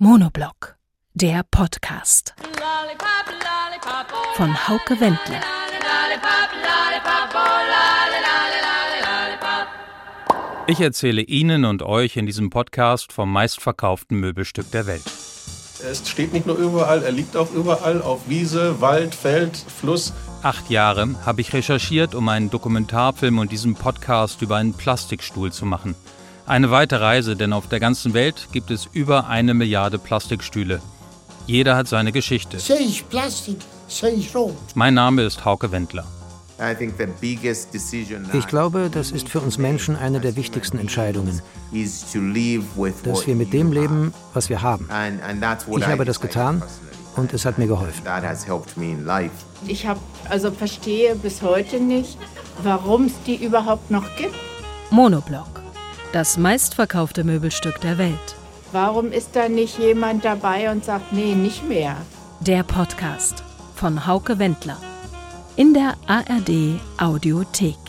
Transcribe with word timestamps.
Monoblock, 0.00 0.76
der 1.14 1.44
Podcast 1.50 2.32
von 4.36 4.68
Hauke 4.68 5.00
Wendler. 5.00 5.40
Ich 10.68 10.80
erzähle 10.80 11.22
Ihnen 11.22 11.64
und 11.64 11.82
euch 11.82 12.16
in 12.16 12.26
diesem 12.26 12.48
Podcast 12.48 13.12
vom 13.12 13.32
meistverkauften 13.32 14.20
Möbelstück 14.20 14.70
der 14.70 14.86
Welt. 14.86 15.02
Es 15.04 16.08
steht 16.08 16.32
nicht 16.32 16.46
nur 16.46 16.58
überall, 16.58 17.02
er 17.02 17.10
liegt 17.10 17.36
auch 17.36 17.52
überall 17.52 18.00
auf 18.00 18.28
Wiese, 18.28 18.80
Wald, 18.80 19.16
Feld, 19.16 19.56
Fluss. 19.56 20.12
Acht 20.44 20.70
Jahre 20.70 21.16
habe 21.26 21.40
ich 21.40 21.52
recherchiert, 21.52 22.14
um 22.14 22.28
einen 22.28 22.50
Dokumentarfilm 22.50 23.40
und 23.40 23.50
diesen 23.50 23.74
Podcast 23.74 24.42
über 24.42 24.58
einen 24.58 24.74
Plastikstuhl 24.74 25.50
zu 25.50 25.66
machen. 25.66 25.96
Eine 26.48 26.70
weite 26.70 26.98
Reise, 27.02 27.36
denn 27.36 27.52
auf 27.52 27.68
der 27.68 27.78
ganzen 27.78 28.14
Welt 28.14 28.48
gibt 28.52 28.70
es 28.70 28.88
über 28.94 29.28
eine 29.28 29.52
Milliarde 29.52 29.98
Plastikstühle. 29.98 30.80
Jeder 31.46 31.76
hat 31.76 31.88
seine 31.88 32.10
Geschichte. 32.10 32.58
Mein 34.74 34.94
Name 34.94 35.22
ist 35.22 35.44
Hauke 35.44 35.70
Wendler. 35.72 36.06
Ich 38.32 38.46
glaube, 38.46 38.90
das 38.90 39.10
ist 39.10 39.28
für 39.28 39.40
uns 39.40 39.58
Menschen 39.58 39.94
eine 39.94 40.20
der 40.20 40.36
wichtigsten 40.36 40.78
Entscheidungen, 40.78 41.42
dass 41.70 43.26
wir 43.26 43.34
mit 43.34 43.52
dem 43.52 43.70
leben, 43.72 44.14
was 44.32 44.48
wir 44.48 44.62
haben. 44.62 44.88
Ich 45.76 45.86
habe 45.86 46.04
das 46.06 46.18
getan 46.18 46.62
und 47.16 47.34
es 47.34 47.44
hat 47.44 47.58
mir 47.58 47.66
geholfen. 47.66 48.02
Ich 49.66 49.86
habe 49.86 50.00
also 50.30 50.50
verstehe 50.50 51.14
bis 51.14 51.42
heute 51.42 51.78
nicht, 51.78 52.16
warum 52.62 53.04
es 53.04 53.12
die 53.26 53.36
überhaupt 53.36 53.90
noch 53.90 54.16
gibt. 54.16 54.34
Monoblock, 54.90 55.57
das 56.12 56.38
meistverkaufte 56.38 57.24
Möbelstück 57.24 57.80
der 57.80 57.98
Welt. 57.98 58.36
Warum 58.72 59.12
ist 59.12 59.34
da 59.34 59.48
nicht 59.48 59.78
jemand 59.78 60.24
dabei 60.24 60.70
und 60.70 60.84
sagt, 60.84 61.12
nee, 61.12 61.34
nicht 61.34 61.66
mehr? 61.66 61.96
Der 62.40 62.62
Podcast 62.62 63.42
von 63.74 64.06
Hauke 64.06 64.38
Wendler 64.38 64.76
in 65.56 65.74
der 65.74 65.94
ARD 66.06 66.80
Audiothek. 66.98 67.87